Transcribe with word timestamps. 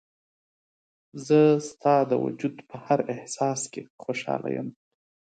زه 1.25 1.39
ستا 1.69 1.95
د 2.09 2.11
وجود 2.23 2.55
په 2.69 2.75
هر 2.85 2.99
احساس 3.13 3.61
کې 3.71 3.81
خوشحاله 4.03 4.49
یم. 4.55 4.67